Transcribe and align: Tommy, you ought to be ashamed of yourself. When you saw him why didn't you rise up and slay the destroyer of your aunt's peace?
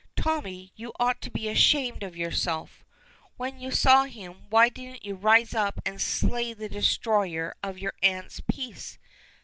Tommy, 0.15 0.71
you 0.75 0.91
ought 0.99 1.21
to 1.21 1.29
be 1.29 1.47
ashamed 1.47 2.01
of 2.01 2.17
yourself. 2.17 2.83
When 3.37 3.59
you 3.59 3.69
saw 3.69 4.05
him 4.05 4.47
why 4.49 4.67
didn't 4.67 5.05
you 5.05 5.13
rise 5.13 5.53
up 5.53 5.79
and 5.85 6.01
slay 6.01 6.53
the 6.55 6.67
destroyer 6.67 7.53
of 7.61 7.77
your 7.77 7.93
aunt's 8.01 8.39
peace? 8.47 8.97